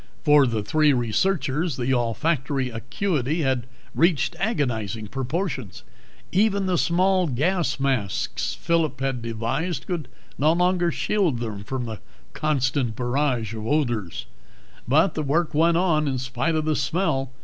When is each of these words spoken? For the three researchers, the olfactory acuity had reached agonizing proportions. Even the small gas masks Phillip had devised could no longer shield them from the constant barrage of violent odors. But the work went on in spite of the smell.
For 0.23 0.47
the 0.47 0.63
three 0.63 0.93
researchers, 0.93 1.77
the 1.77 1.93
olfactory 1.93 2.69
acuity 2.71 3.43
had 3.43 3.67
reached 3.93 4.35
agonizing 4.39 5.05
proportions. 5.09 5.83
Even 6.31 6.65
the 6.65 6.75
small 6.79 7.27
gas 7.27 7.79
masks 7.79 8.55
Phillip 8.55 8.99
had 8.99 9.21
devised 9.21 9.85
could 9.85 10.07
no 10.39 10.53
longer 10.53 10.91
shield 10.91 11.37
them 11.39 11.63
from 11.63 11.85
the 11.85 11.99
constant 12.33 12.95
barrage 12.95 13.53
of 13.53 13.61
violent 13.61 13.91
odors. 13.91 14.25
But 14.87 15.13
the 15.13 15.21
work 15.21 15.53
went 15.53 15.77
on 15.77 16.07
in 16.07 16.17
spite 16.17 16.55
of 16.55 16.65
the 16.65 16.75
smell. 16.75 17.31